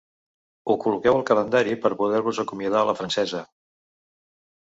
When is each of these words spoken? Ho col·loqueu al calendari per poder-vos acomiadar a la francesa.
Ho 0.71 0.75
col·loqueu 0.85 1.17
al 1.17 1.25
calendari 1.29 1.75
per 1.83 1.91
poder-vos 1.99 2.39
acomiadar 2.45 2.81
a 2.81 2.89
la 2.91 2.95
francesa. 3.03 3.43